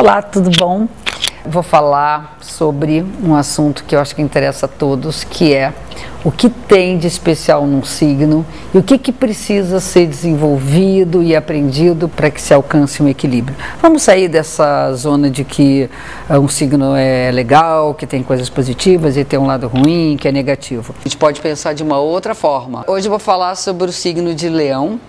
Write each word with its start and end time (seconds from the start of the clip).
Olá, 0.00 0.22
tudo 0.22 0.48
bom? 0.56 0.86
Vou 1.44 1.64
falar 1.64 2.38
sobre 2.40 3.04
um 3.20 3.34
assunto 3.34 3.82
que 3.82 3.96
eu 3.96 4.00
acho 4.00 4.14
que 4.14 4.22
interessa 4.22 4.66
a 4.66 4.68
todos, 4.68 5.24
que 5.24 5.52
é 5.52 5.74
o 6.24 6.30
que 6.30 6.48
tem 6.48 6.96
de 6.96 7.08
especial 7.08 7.66
num 7.66 7.82
signo 7.82 8.46
e 8.72 8.78
o 8.78 8.82
que, 8.82 8.96
que 8.96 9.10
precisa 9.10 9.80
ser 9.80 10.06
desenvolvido 10.06 11.20
e 11.20 11.34
aprendido 11.34 12.08
para 12.08 12.30
que 12.30 12.40
se 12.40 12.54
alcance 12.54 13.02
um 13.02 13.08
equilíbrio. 13.08 13.56
Vamos 13.82 14.02
sair 14.02 14.28
dessa 14.28 14.92
zona 14.94 15.28
de 15.28 15.42
que 15.42 15.90
uh, 16.30 16.38
um 16.38 16.46
signo 16.46 16.94
é 16.94 17.32
legal, 17.32 17.92
que 17.92 18.06
tem 18.06 18.22
coisas 18.22 18.48
positivas 18.48 19.16
e 19.16 19.24
tem 19.24 19.36
um 19.36 19.46
lado 19.46 19.66
ruim, 19.66 20.16
que 20.16 20.28
é 20.28 20.32
negativo. 20.32 20.94
A 21.00 21.08
gente 21.08 21.16
pode 21.16 21.40
pensar 21.40 21.72
de 21.72 21.82
uma 21.82 21.98
outra 21.98 22.36
forma. 22.36 22.84
Hoje 22.86 23.08
eu 23.08 23.10
vou 23.10 23.18
falar 23.18 23.56
sobre 23.56 23.90
o 23.90 23.92
signo 23.92 24.32
de 24.32 24.48
Leão 24.48 25.00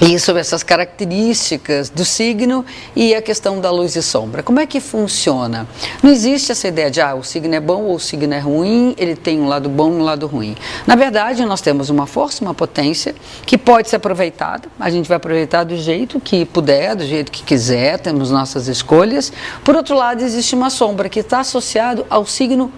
e 0.00 0.18
sobre 0.18 0.40
essas 0.40 0.62
características 0.62 1.88
do 1.88 2.04
signo 2.04 2.64
e 2.94 3.14
a 3.14 3.22
questão 3.22 3.60
da 3.60 3.70
luz 3.70 3.96
e 3.96 4.02
sombra. 4.02 4.42
Como 4.42 4.60
é 4.60 4.66
que 4.66 4.78
funciona? 4.78 5.66
Não 6.02 6.10
existe 6.10 6.52
essa 6.52 6.68
ideia 6.68 6.90
de 6.90 7.00
ah, 7.00 7.14
o 7.14 7.24
signo 7.24 7.54
é 7.54 7.60
bom 7.60 7.84
ou 7.84 7.94
o 7.94 8.00
signo 8.00 8.34
é 8.34 8.38
ruim, 8.38 8.94
ele 8.98 9.16
tem 9.16 9.40
um 9.40 9.46
lado 9.46 9.68
bom 9.68 9.88
e 9.90 9.94
um 9.94 10.02
lado 10.02 10.26
ruim. 10.26 10.54
Na 10.86 10.96
verdade, 10.96 11.44
nós 11.46 11.60
temos 11.62 11.88
uma 11.88 12.06
força, 12.06 12.44
uma 12.44 12.52
potência 12.52 13.14
que 13.46 13.56
pode 13.56 13.88
ser 13.88 13.96
aproveitada. 13.96 14.68
A 14.78 14.90
gente 14.90 15.08
vai 15.08 15.16
aproveitar 15.16 15.64
do 15.64 15.76
jeito 15.76 16.20
que 16.20 16.44
puder, 16.44 16.94
do 16.94 17.04
jeito 17.06 17.32
que 17.32 17.42
quiser, 17.42 17.98
temos 17.98 18.30
nossas 18.30 18.68
escolhas. 18.68 19.32
Por 19.64 19.74
outro 19.74 19.96
lado, 19.96 20.22
existe 20.22 20.54
uma 20.54 20.68
sombra 20.68 21.08
que 21.08 21.20
está 21.20 21.40
associado 21.40 22.04
ao 22.10 22.26
signo 22.26 22.70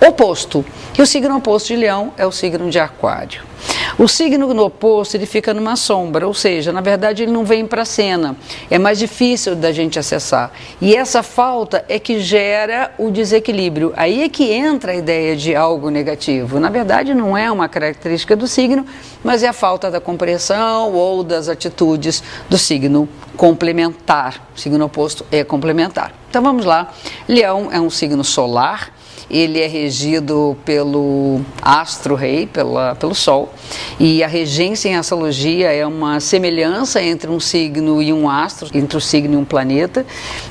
oposto. 0.00 0.64
E 0.98 1.02
o 1.02 1.06
signo 1.06 1.36
oposto 1.36 1.68
de 1.68 1.76
Leão 1.76 2.12
é 2.16 2.26
o 2.26 2.32
signo 2.32 2.70
de 2.70 2.78
Aquário. 2.78 3.50
O 3.98 4.08
signo 4.08 4.54
no 4.54 4.64
oposto 4.64 5.14
ele 5.14 5.26
fica 5.26 5.52
numa 5.52 5.76
sombra, 5.76 6.26
ou 6.26 6.32
seja, 6.32 6.72
na 6.72 6.80
verdade 6.80 7.22
ele 7.22 7.32
não 7.32 7.44
vem 7.44 7.66
para 7.66 7.82
a 7.82 7.84
cena. 7.84 8.34
É 8.70 8.78
mais 8.78 8.98
difícil 8.98 9.54
da 9.54 9.70
gente 9.72 9.98
acessar. 9.98 10.52
E 10.80 10.96
essa 10.96 11.22
falta 11.22 11.84
é 11.88 11.98
que 11.98 12.20
gera 12.20 12.92
o 12.96 13.10
desequilíbrio. 13.10 13.92
Aí 13.96 14.22
é 14.22 14.28
que 14.28 14.50
entra 14.50 14.92
a 14.92 14.94
ideia 14.94 15.36
de 15.36 15.54
algo 15.54 15.90
negativo. 15.90 16.58
Na 16.58 16.70
verdade 16.70 17.12
não 17.12 17.36
é 17.36 17.50
uma 17.52 17.68
característica 17.68 18.34
do 18.34 18.48
signo, 18.48 18.86
mas 19.22 19.42
é 19.42 19.48
a 19.48 19.52
falta 19.52 19.90
da 19.90 20.00
compreensão 20.00 20.92
ou 20.94 21.22
das 21.22 21.48
atitudes 21.48 22.22
do 22.48 22.56
signo 22.56 23.06
complementar. 23.36 24.48
O 24.56 24.58
signo 24.58 24.82
oposto 24.84 25.26
é 25.30 25.44
complementar. 25.44 26.14
Então 26.30 26.42
vamos 26.42 26.64
lá. 26.64 26.92
Leão 27.28 27.68
é 27.70 27.78
um 27.78 27.90
signo 27.90 28.24
solar 28.24 28.92
ele 29.30 29.60
é 29.60 29.66
regido 29.66 30.56
pelo 30.64 31.40
astro-rei, 31.62 32.46
pelo 32.46 33.14
Sol, 33.14 33.52
e 33.98 34.24
a 34.24 34.26
regência 34.26 34.88
em 34.88 34.96
astrologia 34.96 35.72
é 35.72 35.86
uma 35.86 36.20
semelhança 36.20 37.00
entre 37.02 37.30
um 37.30 37.38
signo 37.38 38.02
e 38.02 38.12
um 38.12 38.28
astro, 38.28 38.68
entre 38.74 38.96
o 38.96 39.00
signo 39.00 39.34
e 39.34 39.36
um 39.36 39.44
planeta, 39.44 40.04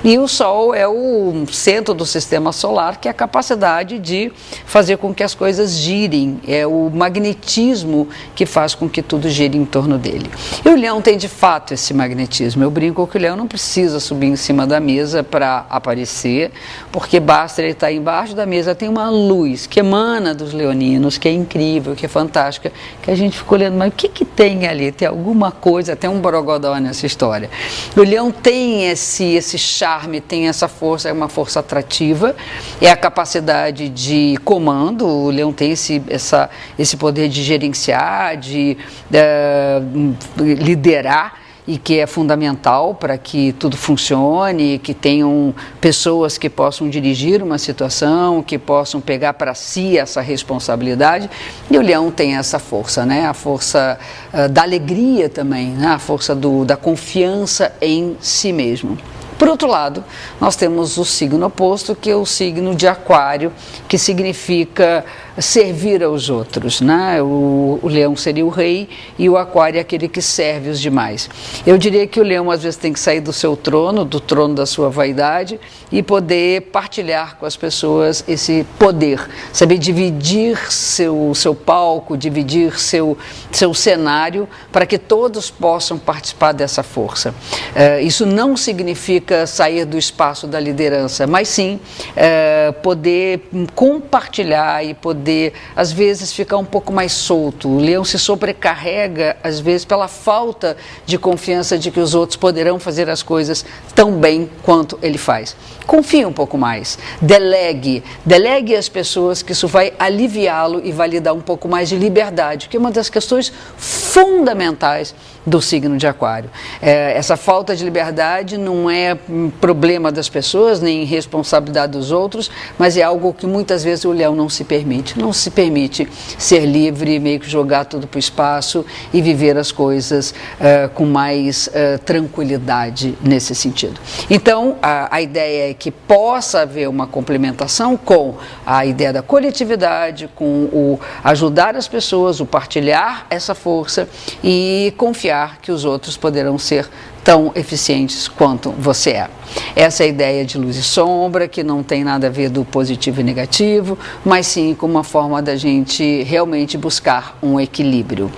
e 0.03 0.17
o 0.17 0.27
Sol 0.27 0.73
é 0.73 0.87
o 0.87 1.45
centro 1.51 1.93
do 1.93 2.05
sistema 2.05 2.51
solar, 2.51 2.97
que 2.97 3.07
é 3.07 3.11
a 3.11 3.13
capacidade 3.13 3.99
de 3.99 4.31
fazer 4.65 4.97
com 4.97 5.13
que 5.13 5.23
as 5.23 5.33
coisas 5.33 5.71
girem, 5.71 6.39
é 6.47 6.65
o 6.65 6.89
magnetismo 6.89 8.07
que 8.35 8.45
faz 8.45 8.73
com 8.73 8.87
que 8.87 9.01
tudo 9.01 9.29
gire 9.29 9.57
em 9.57 9.65
torno 9.65 9.97
dele. 9.97 10.29
E 10.63 10.69
o 10.69 10.75
leão 10.75 11.01
tem 11.01 11.17
de 11.17 11.27
fato 11.27 11.73
esse 11.73 11.93
magnetismo. 11.93 12.63
Eu 12.63 12.71
brinco 12.71 13.05
que 13.07 13.17
o 13.17 13.19
leão 13.19 13.35
não 13.35 13.47
precisa 13.47 13.99
subir 13.99 14.27
em 14.27 14.35
cima 14.35 14.65
da 14.65 14.79
mesa 14.79 15.23
para 15.23 15.65
aparecer, 15.69 16.51
porque 16.91 17.19
basta 17.19 17.61
ele 17.61 17.71
estar 17.71 17.91
embaixo 17.91 18.35
da 18.35 18.45
mesa 18.45 18.68
tem 18.75 18.89
uma 18.89 19.09
luz 19.09 19.67
que 19.67 19.79
emana 19.79 20.33
dos 20.33 20.53
leoninos, 20.53 21.17
que 21.17 21.27
é 21.27 21.31
incrível, 21.31 21.95
que 21.95 22.05
é 22.05 22.09
fantástica, 22.09 22.71
que 23.01 23.11
a 23.11 23.15
gente 23.15 23.37
ficou 23.37 23.57
olhando, 23.57 23.77
mas 23.77 23.89
o 23.89 23.95
que, 23.95 24.07
que 24.07 24.25
tem 24.25 24.67
ali? 24.67 24.91
Tem 24.91 25.07
alguma 25.07 25.51
coisa, 25.51 25.95
tem 25.95 26.09
um 26.09 26.19
borogodó 26.19 26.77
nessa 26.77 27.05
história. 27.05 27.49
O 27.95 28.01
leão 28.01 28.31
tem 28.31 28.89
esse, 28.89 29.23
esse 29.23 29.57
charme, 29.57 30.21
tem 30.21 30.47
essa 30.47 30.67
força, 30.67 31.09
é 31.09 31.13
uma 31.13 31.29
força 31.29 31.59
atrativa, 31.59 32.35
é 32.81 32.89
a 32.89 32.97
capacidade 32.97 33.89
de 33.89 34.37
comando, 34.43 35.07
o 35.07 35.29
leão 35.29 35.51
tem 35.53 35.71
esse, 35.71 36.01
essa, 36.09 36.49
esse 36.77 36.97
poder 36.97 37.29
de 37.29 37.43
gerenciar, 37.43 38.37
de, 38.37 38.77
de 39.09 40.55
liderar 40.55 41.48
e 41.69 41.77
que 41.77 41.99
é 41.99 42.07
fundamental 42.07 42.95
para 42.95 43.15
que 43.15 43.53
tudo 43.53 43.77
funcione, 43.77 44.79
que 44.79 44.91
tenham 44.91 45.53
pessoas 45.79 46.35
que 46.35 46.49
possam 46.49 46.89
dirigir 46.89 47.43
uma 47.43 47.59
situação, 47.59 48.41
que 48.41 48.57
possam 48.57 48.99
pegar 48.99 49.33
para 49.33 49.53
si 49.53 49.95
essa 49.95 50.19
responsabilidade. 50.19 51.29
E 51.69 51.77
o 51.77 51.81
leão 51.81 52.09
tem 52.09 52.35
essa 52.37 52.57
força, 52.57 53.05
né? 53.05 53.27
A 53.27 53.35
força 53.35 53.99
uh, 54.33 54.49
da 54.49 54.63
alegria 54.63 55.29
também, 55.29 55.67
né? 55.67 55.89
a 55.89 55.99
força 55.99 56.33
do, 56.33 56.65
da 56.65 56.75
confiança 56.75 57.71
em 57.79 58.17
si 58.19 58.51
mesmo. 58.51 58.97
Por 59.39 59.47
outro 59.47 59.69
lado, 59.69 60.03
nós 60.37 60.57
temos 60.57 60.97
o 60.97 61.05
signo 61.05 61.45
oposto, 61.45 61.95
que 61.95 62.11
é 62.11 62.15
o 62.15 62.25
signo 62.25 62.75
de 62.75 62.85
Aquário, 62.85 63.53
que 63.87 63.97
significa 63.97 65.05
servir 65.39 66.03
aos 66.03 66.29
outros. 66.29 66.81
Né? 66.81 67.21
O, 67.21 67.79
o, 67.81 67.87
leão 67.87 68.17
seria 68.17 68.45
o 68.45 68.49
rei 68.49 68.89
e 69.17 69.29
o 69.29 69.37
aquário 69.37 69.77
é 69.77 69.81
aquele 69.81 70.09
que 70.09 70.21
serve 70.21 70.69
os 70.69 70.81
demais. 70.81 71.29
Eu 71.65 71.77
diria 71.77 72.05
que 72.05 72.19
o 72.19 72.23
leão 72.23 72.51
às 72.51 72.63
vezes 72.63 72.75
tem 72.75 72.91
que 72.91 72.99
sair 72.99 73.21
do 73.21 73.31
seu 73.31 73.55
trono, 73.55 74.03
do 74.03 74.19
trono 74.19 74.55
da 74.55 74.65
sua 74.65 74.89
vaidade, 74.89 75.57
e 75.89 76.03
poder 76.03 76.63
partilhar 76.63 77.37
com 77.37 77.45
as 77.45 77.55
pessoas 77.55 78.23
esse 78.27 78.65
poder, 78.77 79.25
saber 79.53 79.77
dividir 79.77 80.71
seu, 80.71 81.33
seu 81.33 81.55
palco, 81.55 82.17
dividir 82.17 82.77
seu, 82.77 83.17
seu 83.51 83.73
cenário 83.73 84.49
para 84.69 84.85
que 84.85 84.97
todos 84.97 85.49
possam 85.49 85.97
participar 85.97 86.51
dessa 86.51 86.83
força. 86.83 87.29
Uh, 87.29 88.01
isso 88.01 88.25
não 88.25 88.57
significa 88.57 89.28
sair 89.45 89.85
do 89.85 89.97
espaço 89.97 90.47
da 90.47 90.59
liderança, 90.59 91.25
mas 91.27 91.47
sim 91.47 91.79
uh, 92.11 92.73
poder 92.81 93.41
compartilhar 93.75 94.83
e 94.83 94.93
poder 94.93 95.53
às 95.75 95.91
vezes, 95.91 96.33
ficar 96.33 96.57
um 96.57 96.65
pouco 96.65 96.91
mais 96.91 97.11
solto. 97.11 97.69
O 97.69 97.79
leão 97.79 98.03
se 98.03 98.17
sobrecarrega, 98.19 99.37
às 99.43 99.59
vezes, 99.59 99.85
pela 99.85 100.07
falta 100.07 100.75
de 101.05 101.17
confiança 101.17 101.77
de 101.77 101.91
que 101.91 101.99
os 101.99 102.13
outros 102.13 102.35
poderão 102.35 102.79
fazer 102.79 103.09
as 103.09 103.23
coisas 103.23 103.65
tão 103.95 104.13
bem 104.13 104.49
quanto 104.63 104.99
ele 105.01 105.17
faz. 105.17 105.55
Confie 105.85 106.25
um 106.25 106.33
pouco 106.33 106.57
mais, 106.57 106.99
delegue, 107.21 108.03
delegue 108.25 108.75
às 108.75 108.87
pessoas 108.87 109.41
que 109.41 109.53
isso 109.53 109.67
vai 109.67 109.93
aliviá-lo 109.97 110.81
e 110.83 110.91
vai 110.91 111.07
lhe 111.07 111.19
dar 111.19 111.33
um 111.33 111.41
pouco 111.41 111.67
mais 111.67 111.89
de 111.89 111.95
liberdade, 111.95 112.67
que 112.69 112.77
é 112.77 112.79
uma 112.79 112.91
das 112.91 113.09
questões 113.09 113.51
fundamentais 113.77 115.15
do 115.45 115.61
signo 115.61 115.97
de 115.97 116.05
Aquário. 116.05 116.49
É, 116.81 117.13
essa 117.17 117.35
falta 117.35 117.75
de 117.75 117.83
liberdade 117.83 118.57
não 118.57 118.89
é 118.89 119.15
problema 119.61 120.11
das 120.11 120.27
pessoas, 120.27 120.81
nem 120.81 121.03
responsabilidade 121.05 121.93
dos 121.93 122.11
outros, 122.11 122.51
mas 122.77 122.97
é 122.97 123.03
algo 123.03 123.33
que 123.33 123.45
muitas 123.45 123.83
vezes 123.83 124.05
o 124.05 124.11
leão 124.11 124.35
não 124.35 124.49
se 124.49 124.63
permite. 124.63 125.17
Não 125.17 125.31
se 125.31 125.51
permite 125.51 126.07
ser 126.37 126.65
livre, 126.65 127.19
meio 127.19 127.39
que 127.39 127.49
jogar 127.49 127.85
tudo 127.85 128.07
para 128.07 128.17
o 128.17 128.19
espaço 128.19 128.85
e 129.13 129.21
viver 129.21 129.57
as 129.57 129.71
coisas 129.71 130.31
uh, 130.31 130.89
com 130.93 131.05
mais 131.05 131.67
uh, 131.67 131.99
tranquilidade 132.03 133.17
nesse 133.21 133.55
sentido. 133.55 133.99
Então, 134.29 134.77
a, 134.81 135.15
a 135.15 135.21
ideia 135.21 135.71
é 135.71 135.73
que 135.73 135.91
possa 135.91 136.61
haver 136.61 136.89
uma 136.89 137.07
complementação 137.07 137.95
com 137.95 138.35
a 138.65 138.85
ideia 138.85 139.13
da 139.13 139.21
coletividade, 139.21 140.29
com 140.35 140.69
o 140.71 140.99
ajudar 141.23 141.75
as 141.75 141.87
pessoas, 141.87 142.39
o 142.39 142.45
partilhar 142.45 143.25
essa 143.29 143.53
força 143.55 144.07
e 144.43 144.93
confiar 144.97 145.29
confiar 145.29 145.59
que 145.61 145.71
os 145.71 145.85
outros 145.85 146.17
poderão 146.17 146.57
ser 146.57 146.89
tão 147.29 147.51
eficientes 147.53 148.27
quanto 148.27 148.71
você 148.71 149.11
é. 149.11 149.29
Essa 149.75 150.01
é 150.01 150.07
a 150.07 150.09
ideia 150.09 150.43
de 150.43 150.57
luz 150.57 150.75
e 150.77 150.81
sombra, 150.81 151.47
que 151.47 151.61
não 151.63 151.83
tem 151.83 152.03
nada 152.03 152.25
a 152.25 152.29
ver 152.31 152.49
do 152.49 152.65
positivo 152.65 153.21
e 153.21 153.23
negativo, 153.23 153.99
mas 154.25 154.47
sim 154.47 154.73
com 154.73 154.87
uma 154.87 155.03
forma 155.03 155.39
da 155.39 155.55
gente 155.55 156.23
realmente 156.23 156.75
buscar 156.75 157.37
um 157.39 157.59
equilíbrio. 157.59 158.31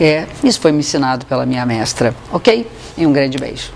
É, 0.00 0.26
isso 0.44 0.60
foi 0.60 0.70
me 0.70 0.78
ensinado 0.78 1.26
pela 1.26 1.44
minha 1.44 1.66
mestra, 1.66 2.14
ok? 2.32 2.70
E 2.96 3.04
um 3.04 3.12
grande 3.12 3.36
beijo. 3.36 3.72